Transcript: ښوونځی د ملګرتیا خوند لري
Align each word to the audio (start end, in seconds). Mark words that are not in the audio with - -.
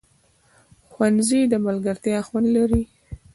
ښوونځی 0.89 1.41
د 1.47 1.53
ملګرتیا 1.65 2.17
خوند 2.27 2.47
لري 2.57 2.83